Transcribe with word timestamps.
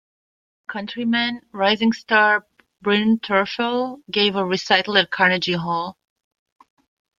Her 0.01 0.07
fellow-countryman, 0.79 1.41
rising 1.51 1.93
star 1.93 2.47
Bryn 2.81 3.19
Terfel, 3.19 4.01
gave 4.09 4.35
a 4.35 4.43
recital 4.43 4.97
at 4.97 5.11
Carnegie 5.11 5.53
Hall. 5.53 5.95